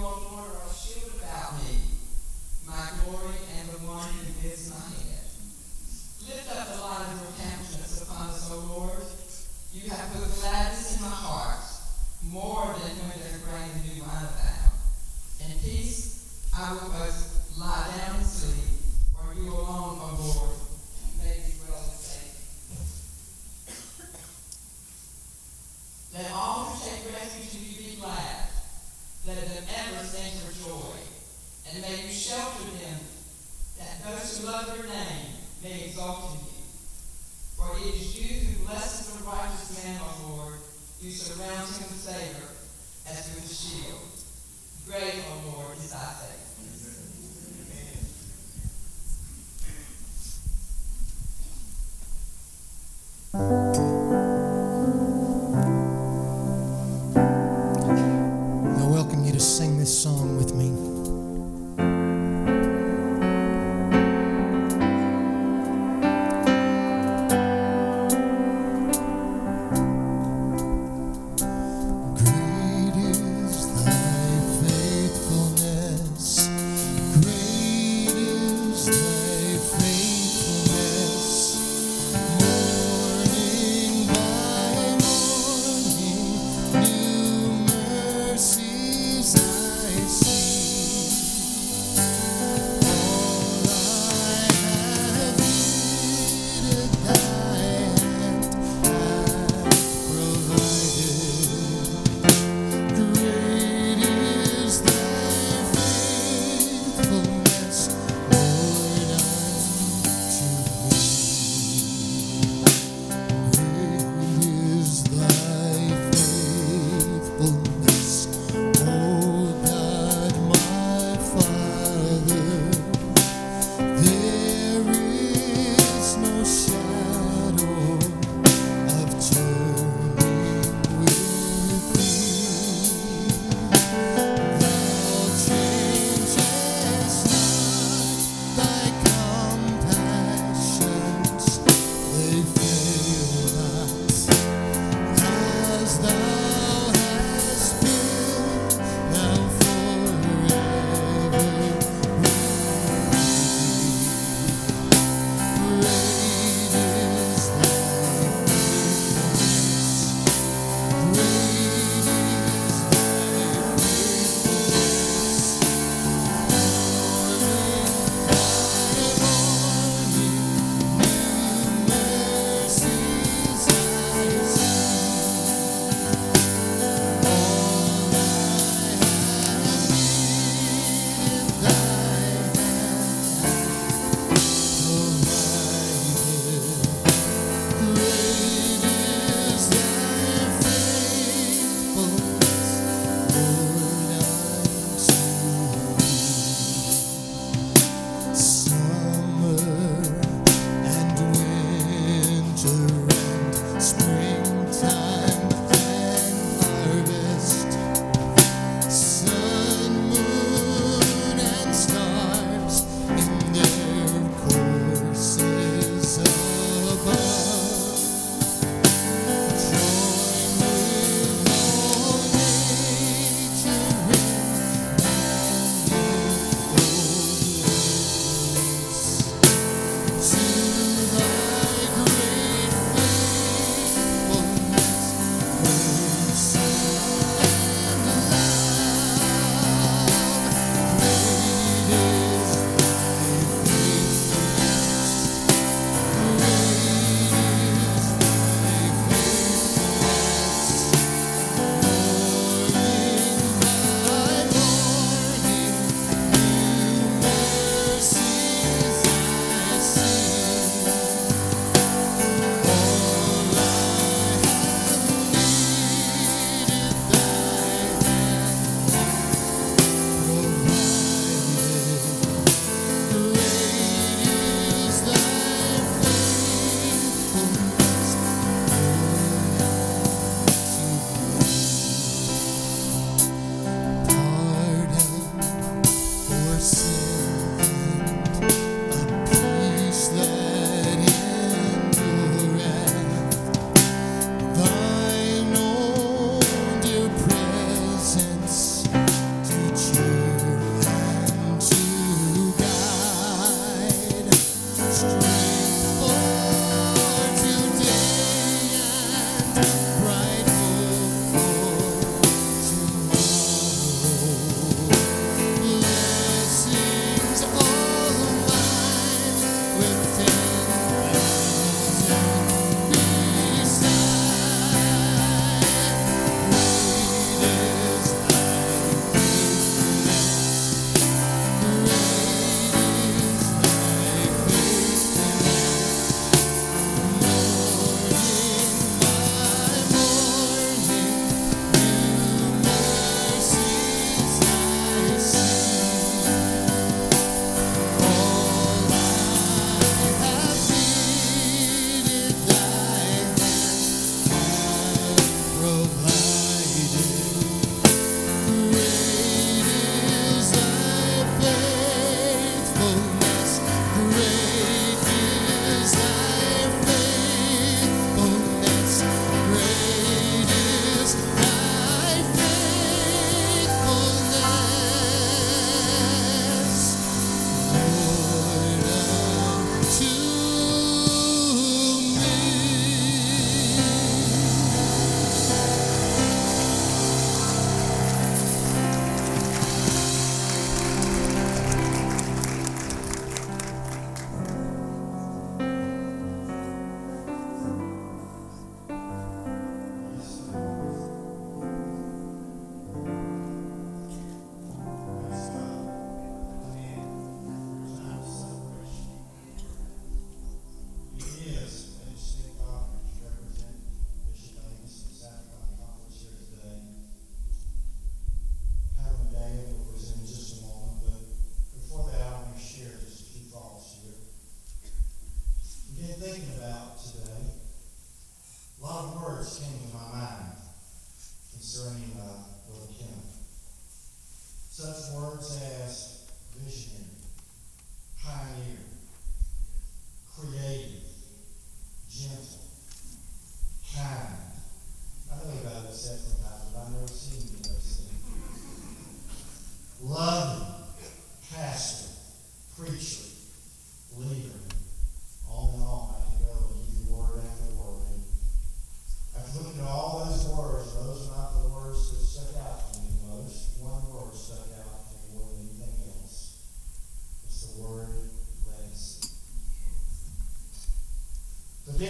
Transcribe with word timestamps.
Lord, 0.00 0.48
shield 0.72 1.12
about 1.20 1.60
me, 1.60 1.76
my 2.66 2.88
glory 3.04 3.36
and 3.58 3.68
the 3.68 3.84
one 3.84 4.08
who 4.08 4.48
lifts 4.48 4.70
my 4.70 4.80
head. 4.96 5.28
Lift 6.24 6.48
up 6.56 6.68
the 6.72 6.80
light 6.80 7.04
of 7.04 7.20
your 7.20 7.32
countenance 7.36 8.00
upon 8.00 8.30
us, 8.30 8.50
O 8.50 8.56
Lord. 8.80 9.04
You 9.74 9.90
have 9.90 10.12
put 10.12 10.40
gladness 10.40 10.96
in 10.96 11.02
my 11.02 11.12
heart, 11.12 11.60
more 12.32 12.72
than 12.80 12.96
when 12.96 13.18
there 13.20 13.44
rain 13.52 13.70
and 13.76 13.84
new 13.84 14.02
wine 14.02 14.24
abound. 14.24 14.72
In 15.44 15.58
peace 15.60 16.48
I 16.56 16.72
will 16.72 16.88
both 16.88 17.58
lie 17.58 17.92
down 17.98 18.16
and 18.16 18.26
sleep, 18.26 18.80
for 19.12 19.34
you 19.36 19.52
alone, 19.52 20.00
O 20.00 20.16
Lord, 20.16 20.56
make 21.20 21.44
me 21.44 21.52
dwell 21.60 21.84
in 21.84 21.96
safety. 22.00 22.40
Let 26.14 26.32
all 26.32 26.64
who 26.64 26.88
take 26.88 27.04
refuge 27.12 27.54
in 27.54 27.68
you 27.68 27.76
be 27.76 28.00
glad. 28.00 28.49
Let 29.26 29.36
them 29.36 29.64
ever 29.68 30.04
sing 30.04 30.32
for 30.40 30.52
joy. 30.68 30.96
And 31.68 31.82
may 31.82 32.06
you 32.06 32.12
shelter 32.12 32.64
them, 32.64 33.00
that 33.78 34.02
those 34.04 34.38
who 34.38 34.46
love 34.46 34.76
your 34.76 34.86
name 34.86 35.36
may 35.62 35.84
exalt 35.84 36.32
in 36.32 36.40
you. 36.40 36.60
For 37.56 37.76
it 37.76 37.94
is 37.94 38.18
you 38.18 38.46
who 38.46 38.66
blesses 38.66 39.14
the 39.14 39.24
righteous 39.24 39.84
man, 39.84 40.00
O 40.00 40.36
Lord, 40.36 40.58
who 41.02 41.10
surrounds 41.10 41.76
him 41.76 41.88
with 41.88 42.08
favor 42.08 42.48
as 43.08 43.34
with 43.34 43.44
a 43.44 43.54
shield. 43.54 44.08
Great, 44.88 45.22
O 45.30 45.52
Lord, 45.52 45.76
is 45.76 45.90
thy 45.90 45.98
faithfulness. 45.98 46.49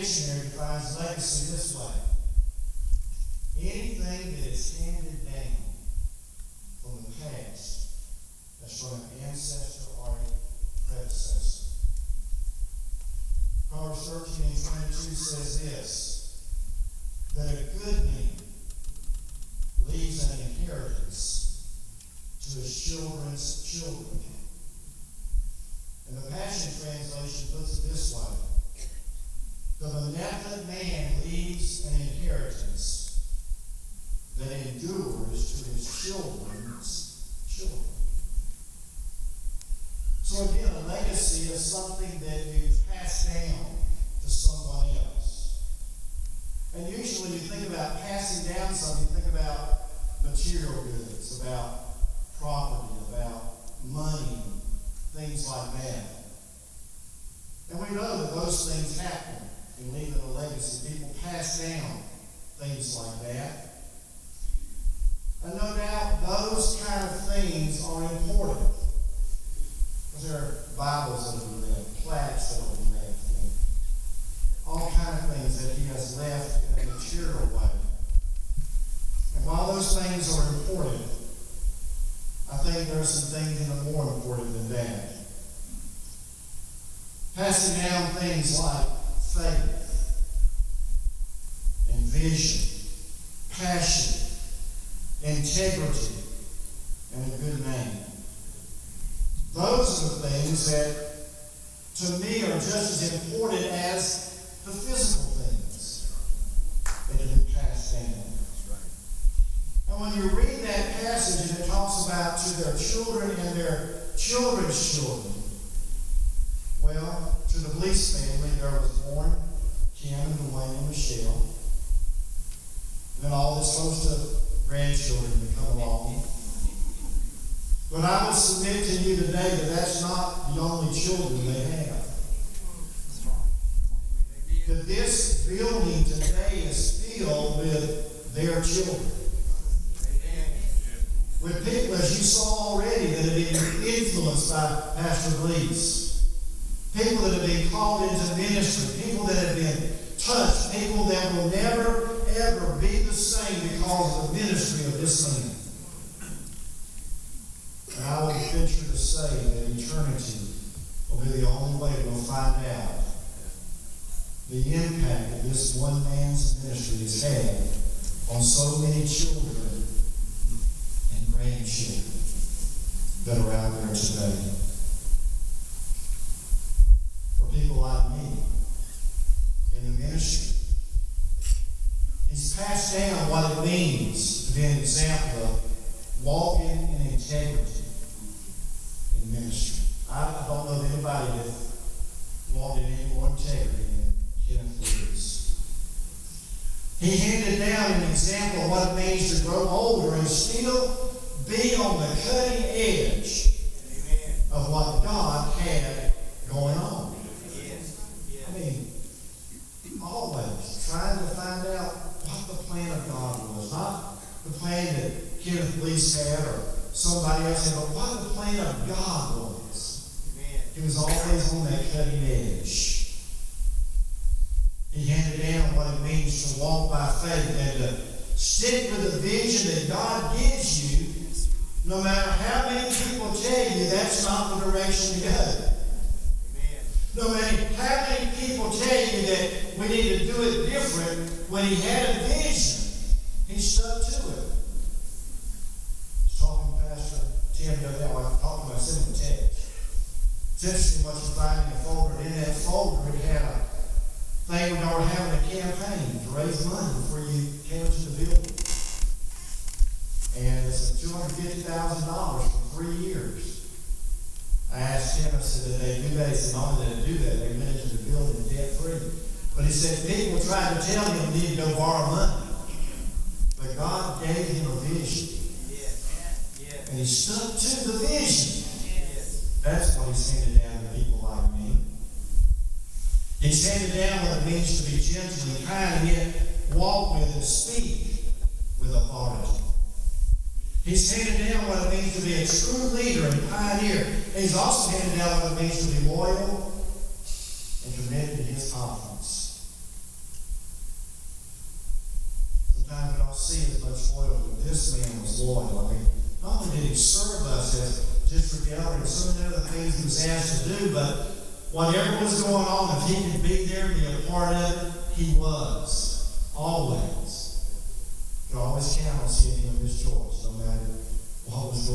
Dictionary 0.01 0.41
defines 0.49 0.99
legacy 0.99 1.53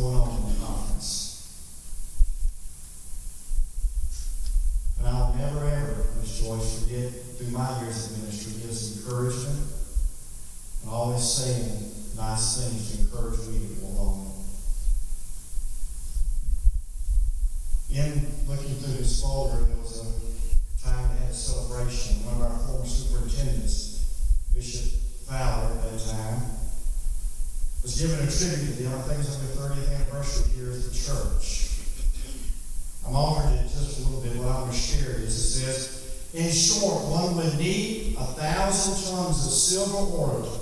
going 0.02 0.16
on 0.16 0.30
in 0.30 0.54
the 0.54 0.66
conference. 0.66 1.12
And 5.00 5.08
I'll 5.08 5.34
never 5.36 5.66
ever, 5.66 6.06
Miss 6.20 6.42
Joyce, 6.42 6.84
forget 6.84 7.12
through 7.38 7.52
my 7.52 7.82
years 7.82 8.12
of 8.12 8.12
ministry 8.12 8.25
silver 39.66 39.98
ornament 39.98 40.55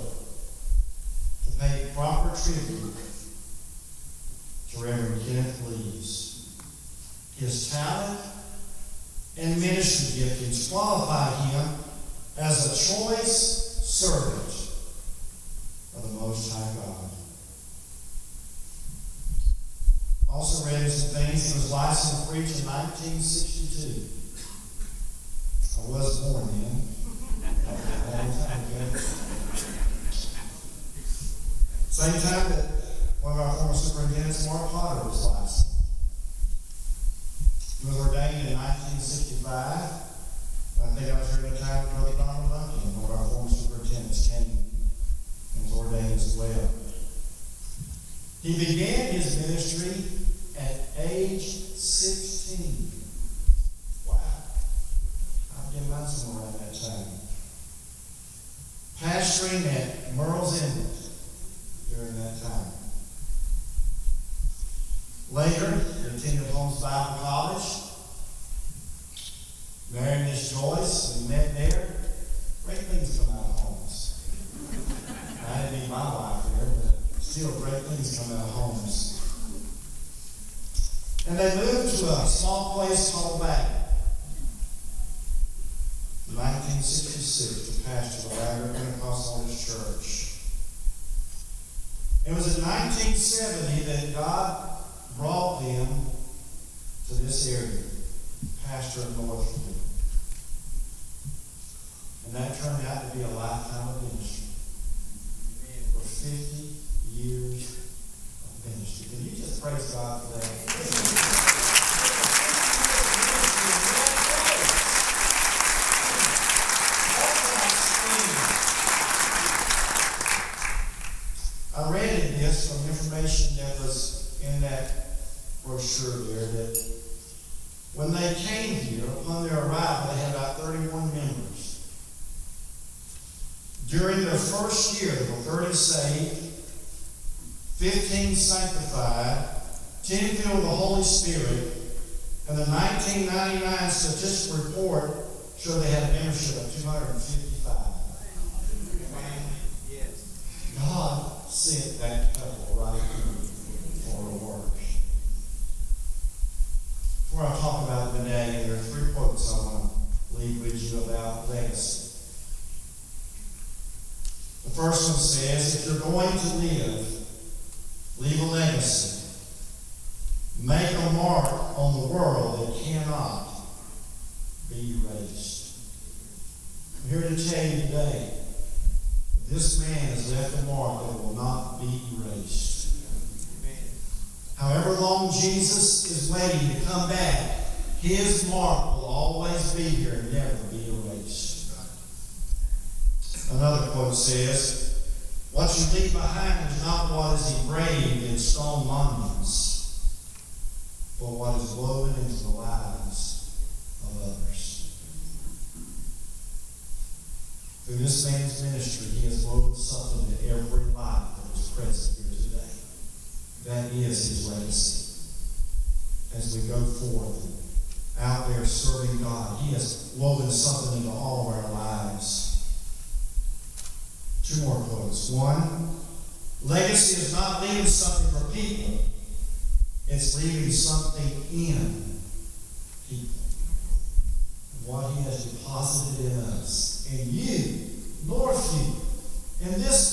what 234.86 235.10
He 235.12 235.22
has 235.24 235.44
deposited 235.46 236.32
in 236.32 236.38
us. 236.40 237.08
And 237.12 237.28
you, 237.28 237.90
North 238.26 238.74
you, 238.74 239.66
and 239.66 239.74
this 239.82 240.03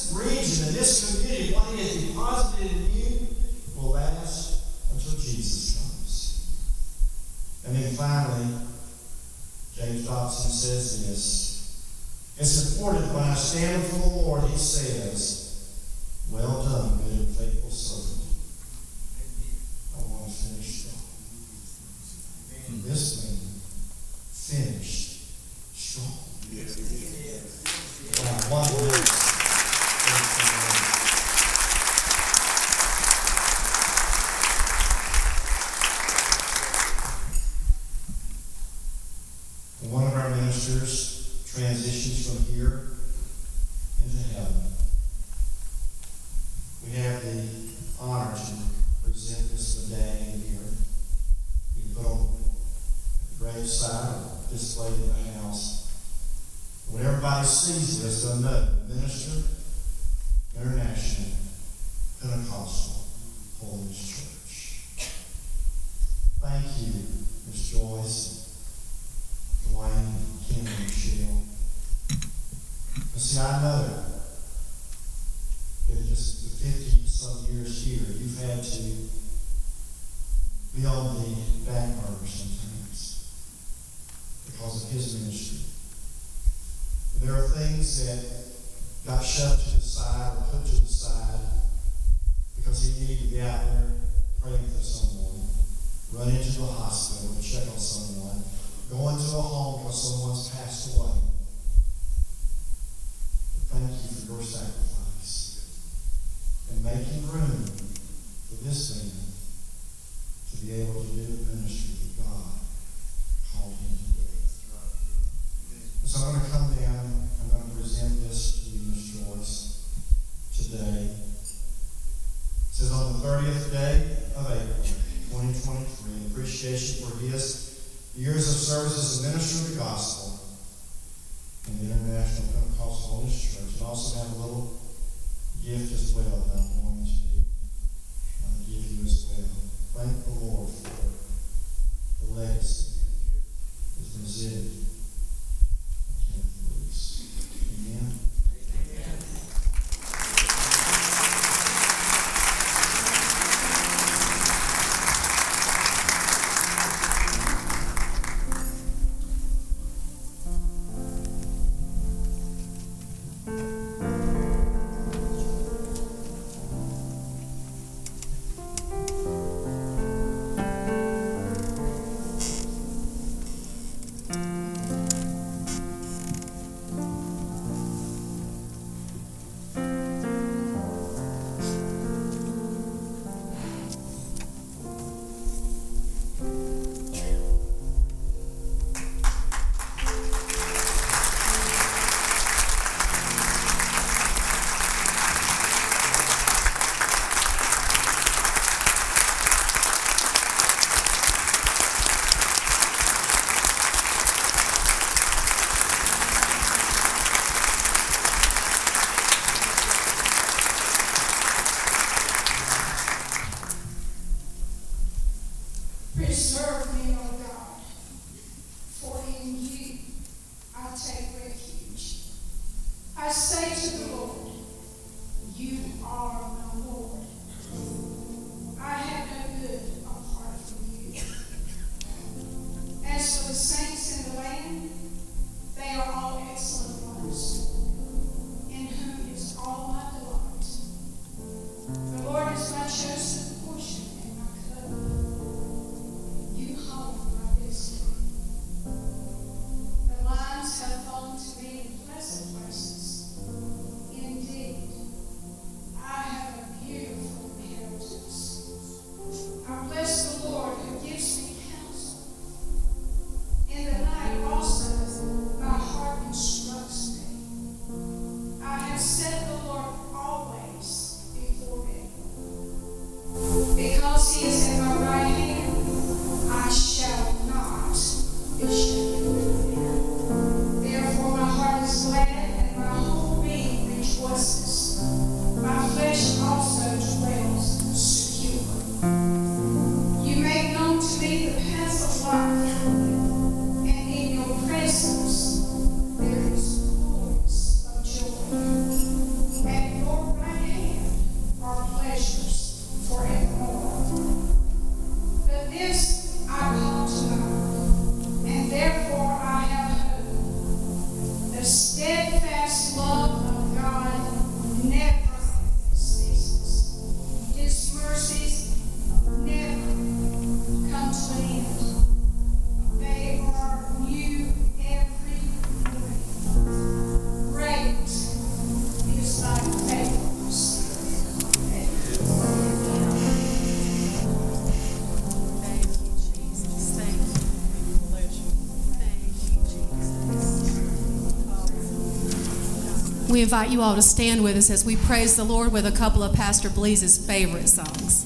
we 343.41 343.45
invite 343.45 343.71
you 343.71 343.81
all 343.81 343.95
to 343.95 344.03
stand 344.03 344.43
with 344.43 344.55
us 344.55 344.69
as 344.69 344.85
we 344.85 344.95
praise 344.95 345.35
the 345.35 345.43
Lord 345.43 345.71
with 345.71 345.87
a 345.87 345.91
couple 345.91 346.21
of 346.21 346.35
Pastor 346.35 346.69
Bleeze's 346.69 347.17
favorite 347.25 347.67
songs. 347.67 348.20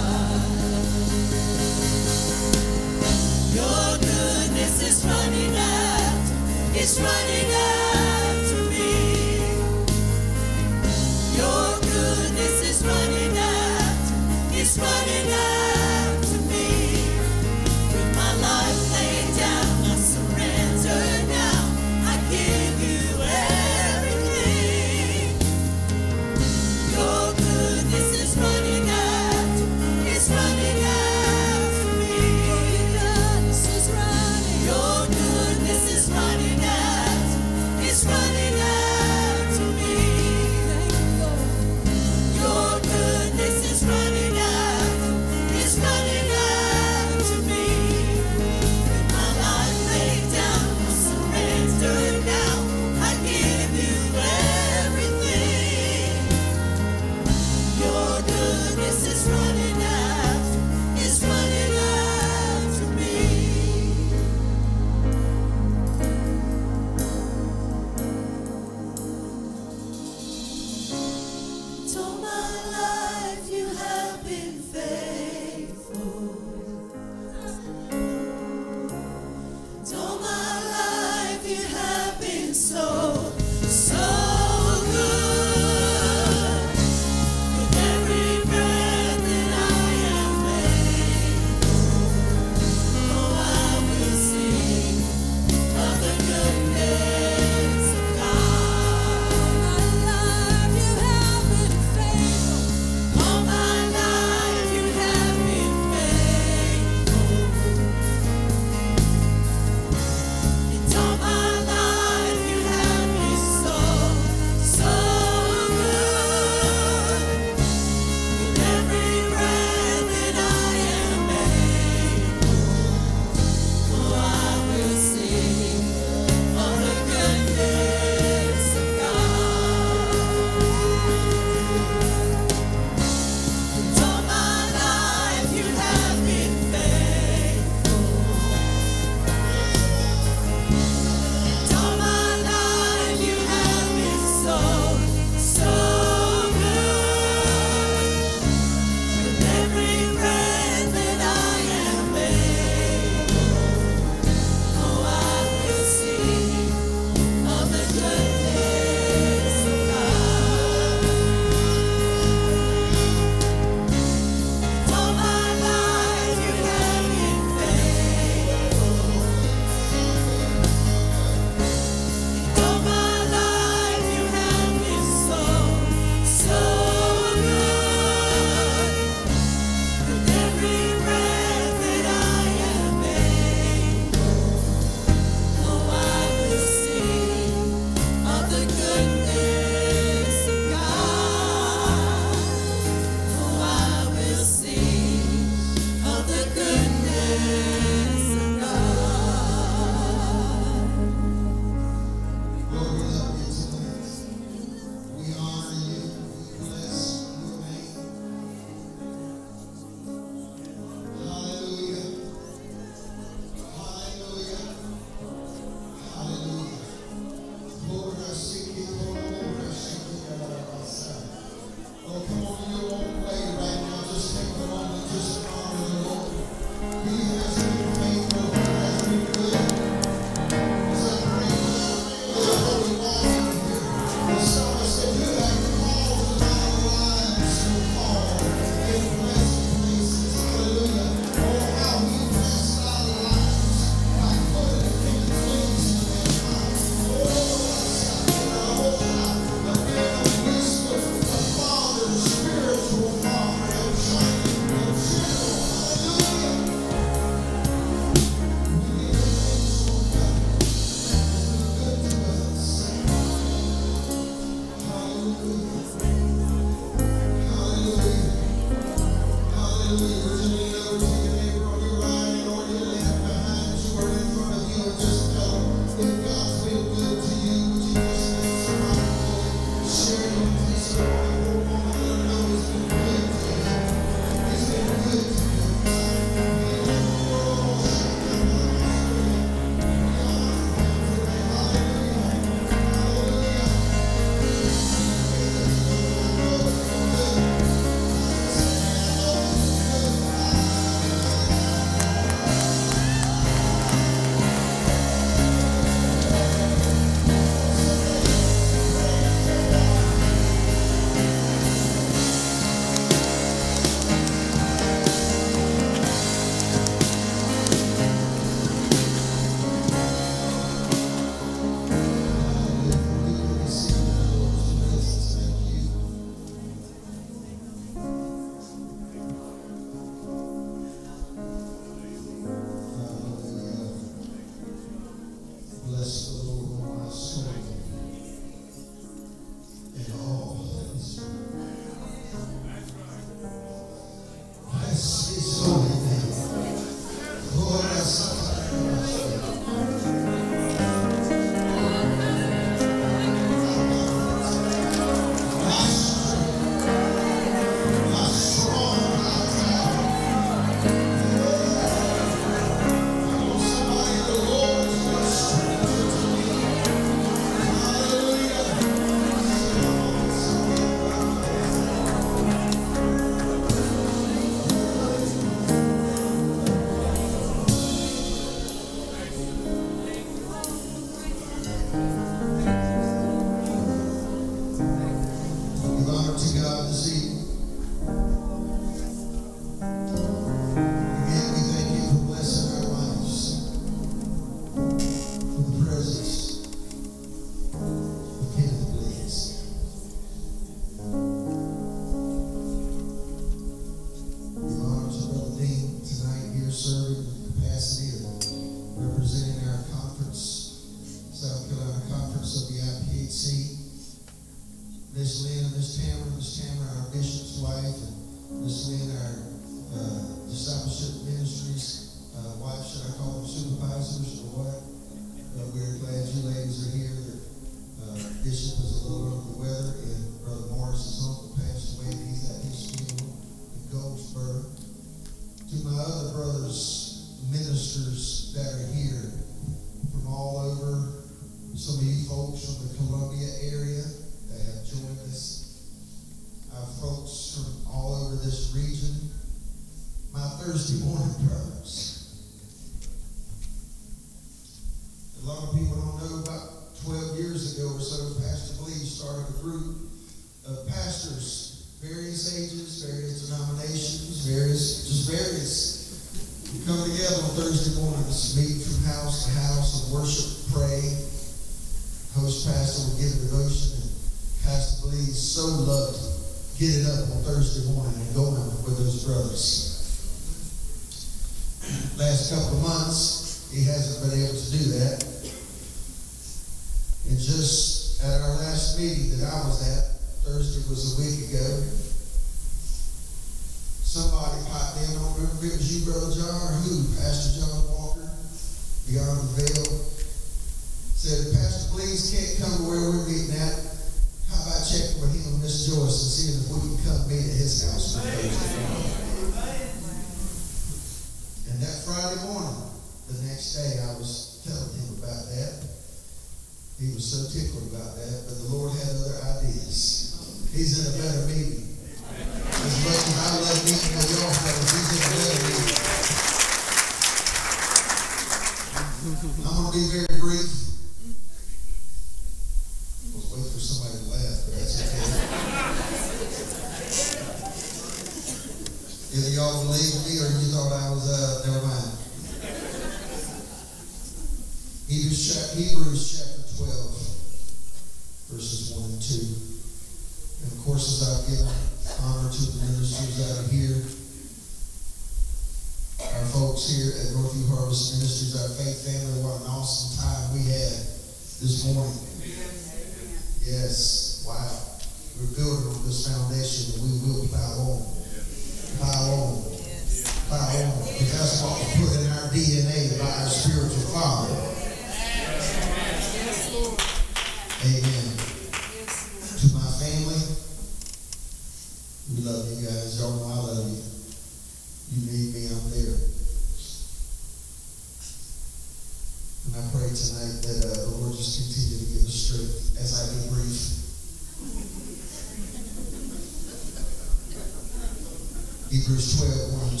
Hebrews 599.04 599.36
12, 599.36 599.84
1 599.84 600.00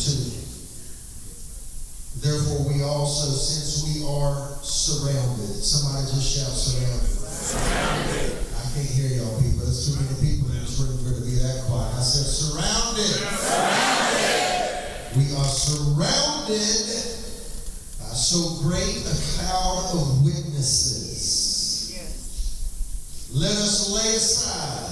2. 2.24 2.24
Therefore, 2.24 2.72
we 2.72 2.80
also, 2.80 3.28
since 3.36 3.84
we 3.84 4.00
are 4.00 4.56
surrounded, 4.64 5.60
somebody 5.60 6.08
just 6.08 6.24
shout 6.24 6.48
surrounded. 6.48 7.12
surrounded. 7.12 8.32
I 8.56 8.64
can't 8.72 8.88
hear 8.88 9.20
y'all 9.20 9.36
people. 9.44 9.60
There's 9.60 9.84
too 9.84 10.00
many 10.00 10.08
people 10.24 10.48
in 10.56 10.64
this 10.64 10.80
room 10.80 10.96
for 11.04 11.12
to 11.12 11.20
be 11.20 11.36
that 11.36 11.68
quiet. 11.68 11.92
I 11.92 12.00
said 12.00 12.24
surrounded. 12.24 13.28
surrounded. 13.44 14.40
We 15.20 15.36
are 15.36 15.52
surrounded 15.52 16.64
by 18.00 18.08
so 18.16 18.64
great 18.64 19.04
a 19.04 19.12
cloud 19.36 20.00
of 20.00 20.24
witnesses. 20.24 21.92
Yes. 21.92 23.28
Let 23.36 23.52
us 23.52 23.84
lay 23.92 24.16
aside 24.16 24.83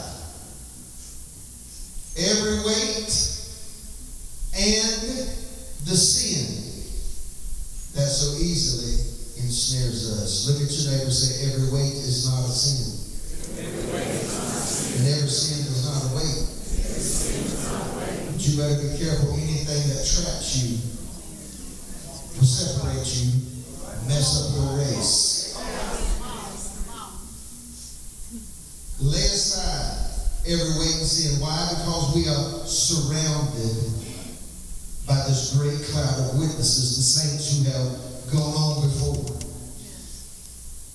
witnesses, 36.35 36.97
the 36.97 37.03
saints 37.03 37.53
who 37.53 37.65
have 37.71 37.91
gone 38.33 38.55
on 38.55 38.83
before. 38.89 39.23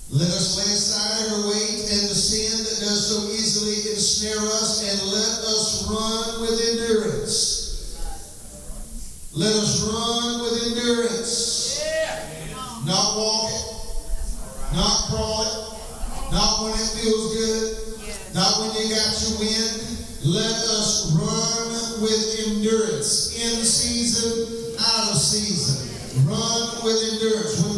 Let 0.09 0.31
us 0.31 0.55
lay 0.55 0.71
aside 0.71 1.27
every 1.27 1.49
weight 1.51 1.83
and 1.91 2.09
the 2.09 2.15
sin 2.15 2.63
that 2.63 2.79
does 2.79 3.11
so 3.11 3.27
easily 3.31 3.91
ensnare 3.91 4.39
us, 4.39 4.83
and 4.83 5.11
let 5.11 5.33
us 5.51 5.83
run 5.89 6.41
with 6.41 6.55
endurance 6.59 7.06
Run 26.25 26.83
with 26.83 26.97
endurance. 27.13 27.76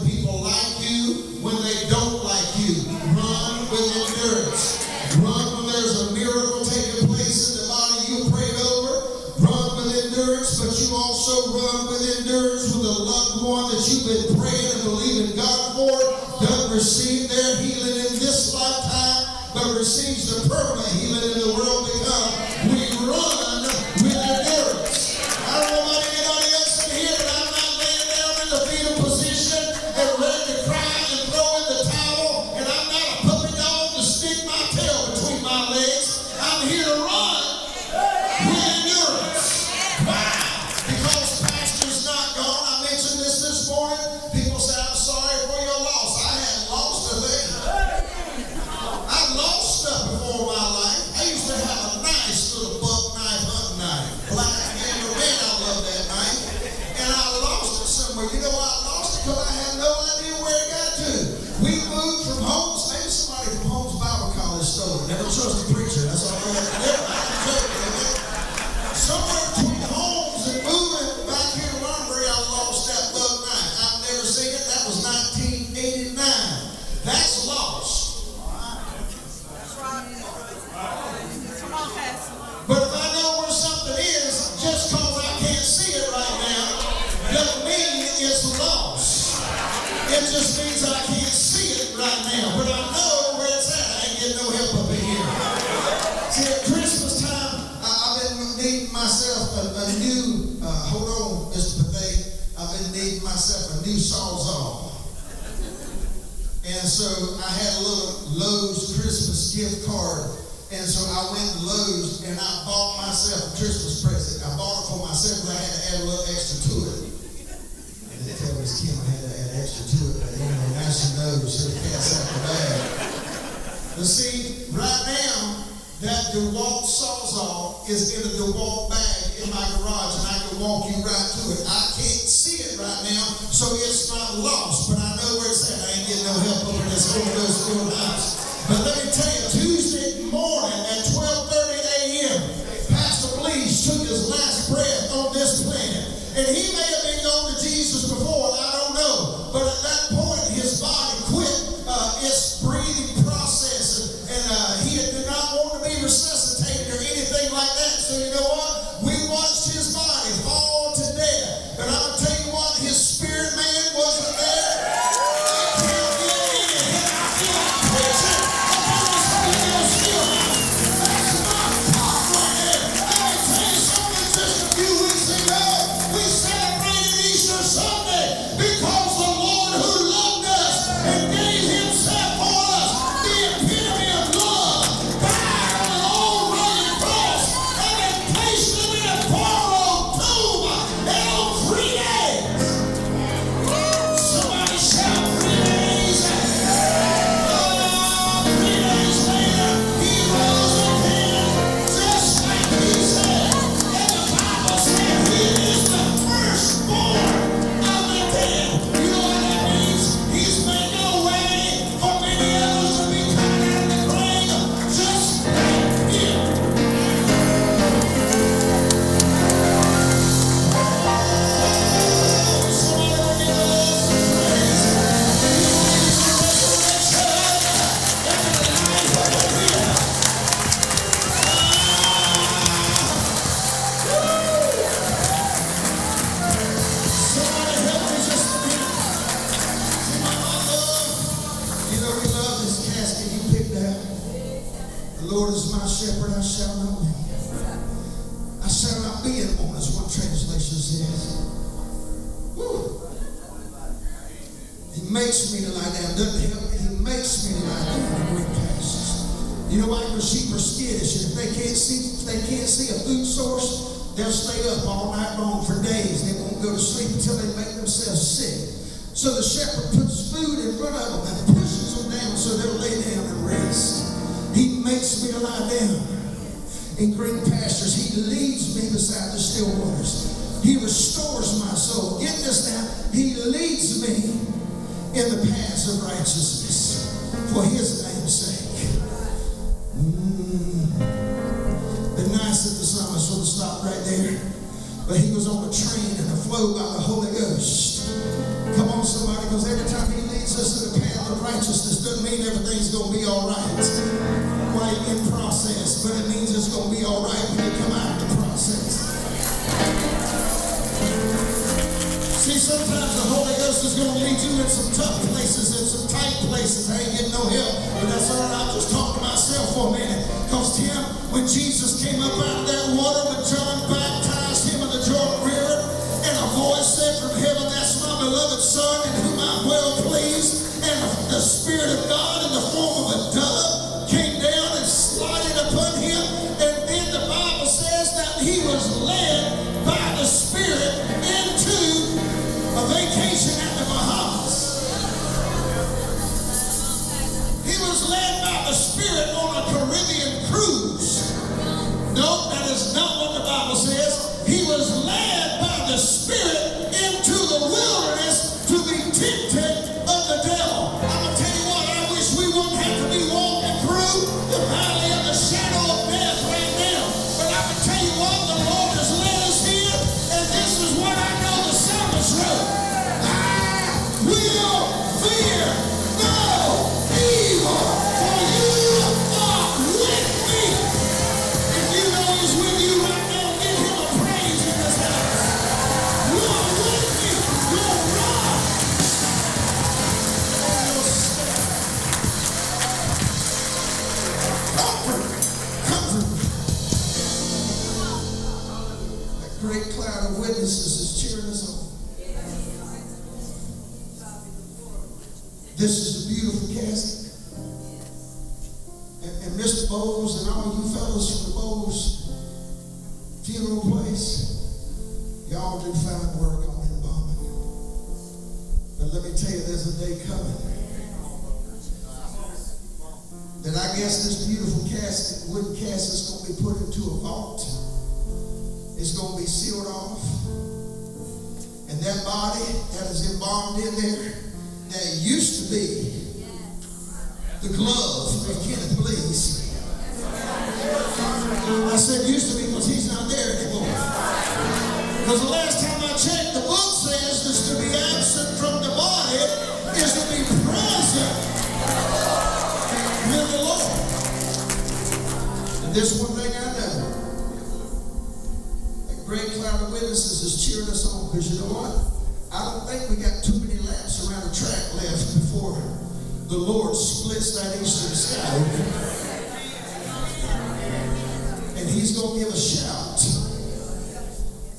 he's 471.99 472.15
going 472.15 472.39
to 472.39 472.45
give 472.45 472.53
a 472.53 472.57
shout. 472.57 473.19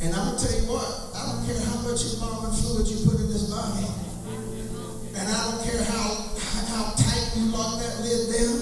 And 0.01 0.09
I'll 0.17 0.41
tell 0.41 0.57
you 0.57 0.65
what, 0.73 0.89
I 1.13 1.29
don't 1.29 1.45
care 1.45 1.61
how 1.69 1.85
much 1.85 2.01
embalming 2.17 2.57
fluid 2.57 2.89
you 2.89 3.05
put 3.05 3.21
in 3.21 3.29
this 3.29 3.53
body. 3.53 3.85
And 5.13 5.29
I 5.29 5.39
don't 5.53 5.61
care 5.61 5.85
how, 5.85 6.17
how 6.73 6.97
tight 6.97 7.37
you 7.37 7.53
lock 7.53 7.77
that 7.85 8.01
lid 8.01 8.33
down. 8.33 8.57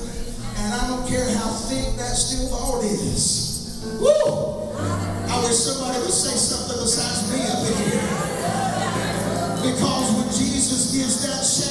And 0.59 0.75
I 0.75 0.83
don't 0.91 1.07
care 1.07 1.31
how 1.39 1.55
thick 1.71 1.95
that 2.03 2.19
steel 2.19 2.51
ball 2.51 2.83
is. 2.83 3.79
Woo! 4.03 4.75
I 4.75 5.39
wish 5.47 5.55
somebody 5.55 6.03
would 6.03 6.11
say 6.11 6.35
something 6.35 6.83
besides 6.83 7.31
me 7.31 7.47
up 7.47 7.63
in 7.63 7.79
here. 7.95 8.11
Because 9.63 10.07
when 10.19 10.29
Jesus 10.35 10.91
gives 10.91 11.23
that 11.23 11.47
shout, 11.47 11.68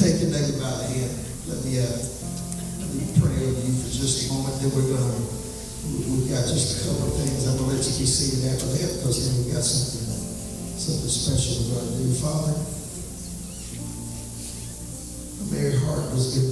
Take 0.00 0.16
your 0.24 0.32
neighbor 0.32 0.56
by 0.64 0.72
the 0.80 0.86
hand. 0.96 1.12
Let 1.44 1.60
me, 1.60 1.76
uh, 1.76 1.84
let 1.84 2.88
me 2.96 3.04
pray 3.20 3.36
over 3.44 3.60
you 3.60 3.72
for 3.84 3.90
just 3.92 4.24
a 4.24 4.32
moment. 4.32 4.56
Then 4.64 4.72
we're 4.72 4.88
gonna, 4.96 5.12
we- 5.92 6.08
we've 6.08 6.28
got 6.32 6.48
just 6.48 6.80
a 6.80 6.88
couple 6.88 7.12
of 7.12 7.20
things. 7.20 7.44
I'm 7.44 7.60
gonna 7.60 7.76
let 7.76 7.84
you 7.84 8.00
be 8.00 8.08
seated 8.08 8.48
after 8.48 8.64
that 8.80 8.96
because 8.96 9.20
then 9.28 9.44
we've 9.44 9.52
got 9.52 9.60
something, 9.60 10.08
something 10.80 11.04
special 11.12 11.68
we're 11.68 11.84
gonna 11.84 12.00
do. 12.00 12.08
Father, 12.16 12.56
Mary 15.52 15.76
Hart 15.84 16.08
was 16.16 16.32
good 16.32 16.48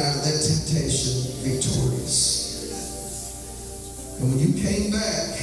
out 0.00 0.16
of 0.16 0.24
that 0.24 0.38
temptation 0.38 1.28
victorious. 1.42 2.48
And 4.20 4.30
when 4.30 4.38
you 4.38 4.60
came 4.60 4.90
back, 4.90 5.38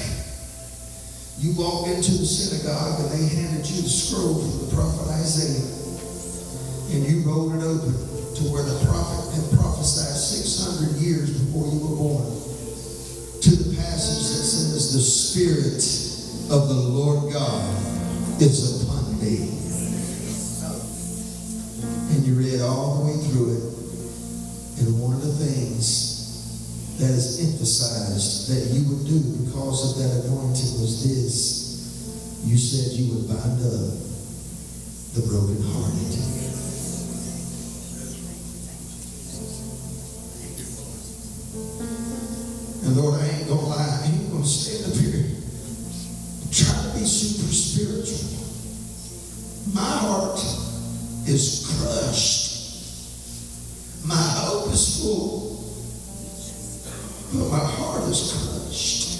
you 1.39 1.53
walked 1.55 1.89
into 1.89 2.11
the 2.11 2.25
synagogue 2.25 2.99
and 2.99 3.11
they 3.11 3.27
handed 3.35 3.67
you 3.67 3.81
the 3.81 3.89
scroll 3.89 4.39
from 4.39 4.67
the 4.67 4.75
prophet 4.75 5.11
Isaiah. 5.19 5.67
And 6.95 7.03
you 7.03 7.27
rolled 7.27 7.55
it 7.55 7.63
open 7.63 7.93
to 8.35 8.43
where 8.51 8.63
the 8.63 8.79
prophet 8.85 9.31
had 9.35 9.59
prophesied 9.59 10.15
600 10.15 10.99
years 11.01 11.31
before 11.31 11.67
you 11.67 11.79
were 11.79 11.95
born. 11.95 12.25
To 13.41 13.51
the 13.51 13.75
passage 13.75 14.27
that 14.31 14.43
says, 14.43 14.91
The 14.91 14.99
Spirit 14.99 15.83
of 16.51 16.67
the 16.67 16.75
Lord 16.75 17.31
God 17.31 17.67
is 18.41 18.74
emphasized 28.15 28.47
that 28.49 28.73
you 28.73 28.87
would 28.89 29.05
do 29.05 29.19
because 29.45 29.91
of 29.91 29.97
that 29.99 30.25
anointing 30.25 30.79
was 30.79 31.03
this. 31.03 32.43
You 32.45 32.57
said 32.57 32.93
you 32.93 33.13
would 33.13 33.27
bind 33.27 33.59
up 33.59 33.91
the 35.13 35.21
brokenhearted. 35.27 36.15
And 42.85 42.95
Lord, 42.95 43.19
I 43.19 43.27
ain't 43.27 43.47
gonna 43.49 43.61
lie, 43.61 43.99
I 44.03 44.07
ain't 44.07 44.31
gonna 44.31 44.45
stand 44.45 44.93
up 44.93 44.97
here 44.99 45.25
and 46.43 46.53
try 46.53 46.75
to 46.83 46.99
be 46.99 47.05
super 47.05 47.51
spiritual. 47.51 48.31
My 49.73 49.81
heart 49.81 50.39
is 51.27 51.65
crushed. 51.67 52.45
My 54.05 54.15
hope 54.15 54.71
is 54.71 55.01
full. 55.01 55.54
But 57.37 57.51
my 57.51 57.59
heart 57.59 58.07
is 58.07 58.31
crushed. 58.31 59.19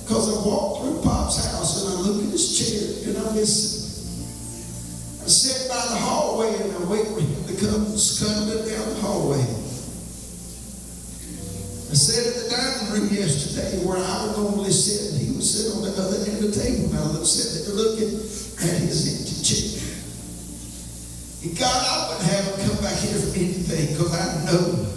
Because 0.00 0.32
I 0.32 0.48
walk 0.48 0.80
through 0.80 1.02
Pop's 1.02 1.44
house 1.44 1.84
and 1.84 1.92
I 1.92 2.00
look 2.00 2.24
at 2.24 2.30
his 2.30 2.56
chair 2.56 3.08
and 3.08 3.18
I 3.20 3.34
miss 3.34 3.52
him. 3.68 5.24
I 5.24 5.28
sit 5.28 5.68
by 5.68 5.76
the 5.92 6.00
hallway 6.00 6.56
and 6.56 6.72
I 6.72 6.88
wait 6.88 7.06
for 7.08 7.20
him 7.20 7.44
to 7.44 7.54
come 7.60 7.84
scuttling 7.98 8.64
down 8.64 8.88
the 8.88 9.00
hallway. 9.00 9.44
I 11.92 11.94
sat 11.96 12.32
at 12.32 12.34
the 12.40 12.48
dining 12.48 12.88
room 12.92 13.08
yesterday 13.12 13.84
where 13.84 13.98
I 14.00 14.24
would 14.24 14.36
normally 14.40 14.72
sit 14.72 15.12
and 15.12 15.20
he 15.20 15.36
would 15.36 15.44
sit 15.44 15.76
on 15.76 15.84
the 15.84 15.92
other 16.00 16.16
end 16.24 16.44
of 16.44 16.48
the 16.48 16.60
table. 16.64 16.88
And 16.88 16.98
I 16.98 17.04
looked, 17.12 17.28
sitting 17.28 17.68
there 17.68 17.76
looking 17.76 18.08
at 18.16 18.80
his 18.88 19.04
empty 19.04 19.36
chair. 19.44 19.84
And 21.44 21.52
God, 21.60 21.76
I 21.76 22.08
wouldn't 22.08 22.24
have 22.32 22.44
him 22.44 22.72
come 22.72 22.80
back 22.80 22.96
here 23.04 23.20
for 23.20 23.36
anything 23.36 23.92
because 23.92 24.12
I 24.16 24.48
know 24.48 24.94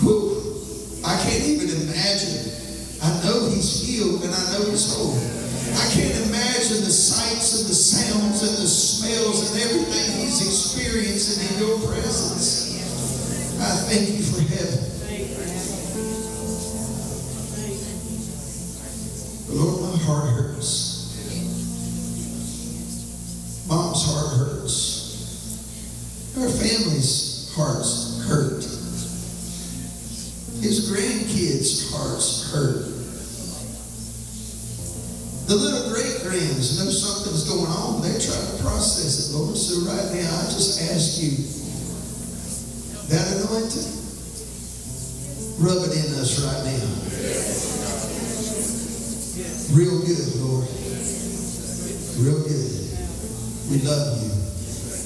Whew. 0.00 1.00
I 1.04 1.16
can't 1.22 1.44
even 1.44 1.70
imagine. 1.94 2.50
I 3.02 3.10
know 3.22 3.48
he's 3.50 3.86
healed 3.86 4.24
and 4.24 4.34
I 4.34 4.42
know 4.52 4.70
he's 4.70 4.90
whole. 4.90 5.14
I 5.14 5.86
can't 5.94 6.26
imagine 6.26 6.82
the 6.82 6.90
sights 6.90 7.60
and 7.60 7.70
the 7.70 7.74
sounds 7.74 8.42
and 8.42 8.56
the 8.58 8.66
smells 8.66 9.52
and 9.52 9.62
everything 9.62 10.20
he's 10.20 10.42
experiencing 10.42 11.54
in 11.54 11.62
your 11.62 11.78
presence. 11.86 12.74
I 13.60 13.76
thank 13.86 14.10
you 14.10 14.24
for 14.24 14.42
heaven. 14.42 14.90
Lord, 19.56 19.82
my 19.82 19.96
heart 20.02 20.30
hurts. 20.30 20.83
Hearts 31.94 32.50
hurt. 32.50 32.94
The 35.46 35.56
little 35.56 35.92
great 35.92 36.24
grands 36.24 36.80
know 36.80 36.90
something's 36.90 37.44
going 37.44 37.68
on. 37.68 38.00
They're 38.00 38.18
trying 38.18 38.56
to 38.56 38.62
process 38.64 39.28
it, 39.28 39.36
Lord. 39.36 39.56
So 39.56 39.84
right 39.84 40.08
now, 40.16 40.30
I 40.40 40.48
just 40.48 40.80
ask 40.88 41.20
you 41.20 41.36
that 43.12 43.28
anointing, 43.44 43.92
rub 45.60 45.84
it 45.84 45.92
in 46.00 46.16
us 46.16 46.40
right 46.40 46.64
now. 46.64 46.88
Real 49.76 50.00
good, 50.00 50.34
Lord. 50.40 50.64
Real 52.24 52.40
good. 52.40 52.72
We 53.68 53.84
love 53.84 54.16
you. 54.24 54.32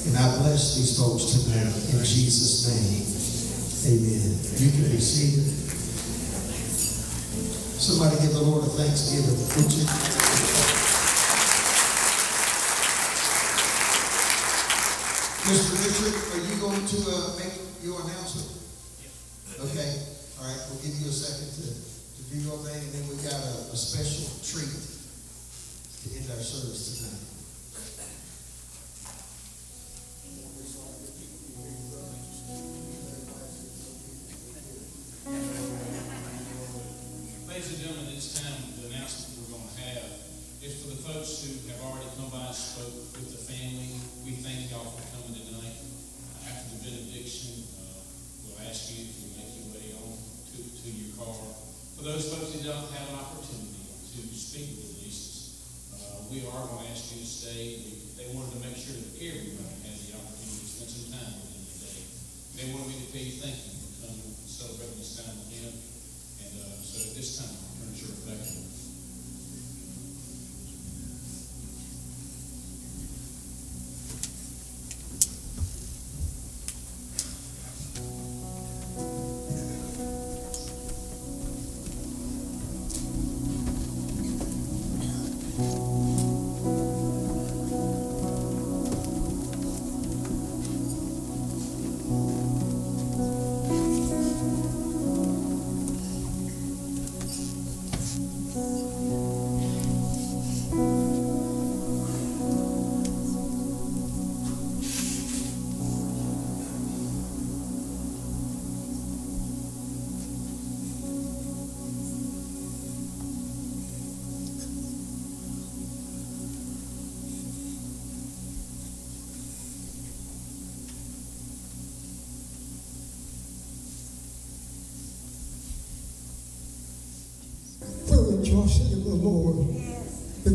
And 0.07 0.17
I 0.17 0.39
bless 0.39 0.77
these 0.77 0.97
folks 0.97 1.35
tonight 1.35 1.67
in 1.67 1.99
Jesus' 2.05 2.71
name. 2.71 3.03
Amen. 3.91 4.39
You 4.55 4.71
can 4.71 4.87
be 4.93 5.01
seated. 5.01 5.58
Somebody 7.79 8.17
give 8.21 8.33
the 8.35 8.43
Lord 8.43 8.65
a 8.65 8.71
thanksgiving, 8.71 9.39
would 9.55 9.73
you? 9.73 9.87
Mr. 15.47 15.79
Richard, 15.79 16.15
are 16.35 16.43
you 16.43 16.61
going 16.61 16.85
to 16.85 16.99
uh, 17.07 17.39
make 17.39 17.55
your 17.87 18.03
announcement? 18.03 18.51
Yeah. 18.99 19.65
Okay, 19.65 20.03
all 20.43 20.51
right, 20.51 20.61
we'll 20.69 20.83
give 20.83 20.99
you 20.99 21.09
a 21.09 21.15
second 21.15 21.55
to, 21.55 21.71
to 21.71 22.23
do 22.35 22.37
your 22.43 22.59
thing, 22.67 22.83
and 22.83 22.93
then 22.93 23.09
we've 23.09 23.23
got 23.23 23.39
a, 23.39 23.55
a 23.73 23.77
special 23.79 24.27
treat 24.43 24.75
to 24.75 26.07
end 26.19 26.29
our 26.35 26.43
service 26.43 26.99
tonight. 26.99 27.28
By 42.89 43.18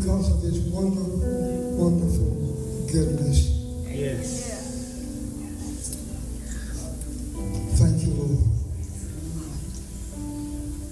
because 0.04 0.30
of 0.36 0.42
His 0.42 0.60
wonderful, 0.68 1.16
wonderful 1.80 2.28
goodness. 2.92 3.48
Yes. 3.88 4.52
Thank 7.80 8.02
you, 8.04 8.12
Lord. 8.12 8.44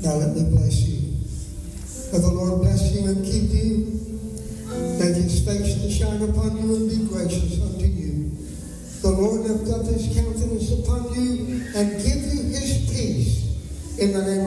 Now 0.01 0.14
let 0.16 0.34
me 0.34 0.48
bless 0.48 0.80
you. 0.89 1.12
May 2.12 2.24
the 2.24 2.32
Lord 2.32 2.62
bless 2.62 2.94
you 2.94 3.05
and 3.09 3.22
keep 3.22 3.52
you. 3.52 4.01
Make 4.97 5.16
His 5.20 5.44
face 5.44 5.74
to 5.82 5.90
shine 5.90 6.22
upon 6.22 6.56
you 6.56 6.74
and 6.74 6.89
be 6.89 7.05
gracious 7.12 7.60
unto 7.60 7.84
you. 7.84 8.32
The 9.02 9.10
Lord 9.10 9.43
lift 9.43 9.68
up 9.76 9.84
His 9.93 10.09
countenance 10.16 10.72
upon 10.72 11.12
you 11.12 11.68
and 11.76 12.01
give 12.01 12.32
you 12.32 12.48
His 12.48 12.89
peace. 12.89 13.43
In 13.98 14.14
the 14.14 14.22
name 14.24 14.41